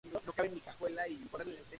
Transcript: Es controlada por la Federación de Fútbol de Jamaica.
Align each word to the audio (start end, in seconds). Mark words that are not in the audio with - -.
Es 0.03 0.11
controlada 0.13 0.75
por 0.79 0.89
la 0.89 1.03
Federación 1.03 1.19
de 1.21 1.27
Fútbol 1.29 1.45
de 1.45 1.45
Jamaica. 1.45 1.61